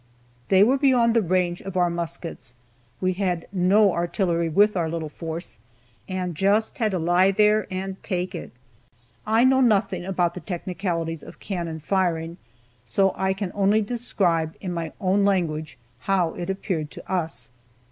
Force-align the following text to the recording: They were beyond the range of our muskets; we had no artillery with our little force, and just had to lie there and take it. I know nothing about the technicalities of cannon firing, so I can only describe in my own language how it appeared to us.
They 0.49 0.63
were 0.63 0.79
beyond 0.79 1.13
the 1.15 1.21
range 1.21 1.61
of 1.61 1.77
our 1.77 1.91
muskets; 1.91 2.55
we 3.01 3.13
had 3.13 3.45
no 3.51 3.91
artillery 3.93 4.49
with 4.49 4.75
our 4.75 4.89
little 4.89 5.09
force, 5.09 5.59
and 6.09 6.33
just 6.33 6.79
had 6.79 6.89
to 6.93 6.97
lie 6.97 7.29
there 7.29 7.67
and 7.69 8.01
take 8.01 8.33
it. 8.33 8.49
I 9.27 9.43
know 9.43 9.61
nothing 9.61 10.03
about 10.03 10.33
the 10.33 10.39
technicalities 10.39 11.21
of 11.21 11.39
cannon 11.39 11.81
firing, 11.81 12.37
so 12.83 13.13
I 13.15 13.33
can 13.33 13.51
only 13.53 13.83
describe 13.83 14.55
in 14.59 14.73
my 14.73 14.91
own 14.99 15.23
language 15.23 15.77
how 15.99 16.33
it 16.33 16.49
appeared 16.49 16.89
to 16.89 17.07
us. 17.07 17.51